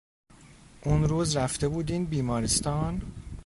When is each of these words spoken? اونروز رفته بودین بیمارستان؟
اونروز 0.83 1.35
رفته 1.37 1.67
بودین 1.67 2.05
بیمارستان؟ 2.05 3.01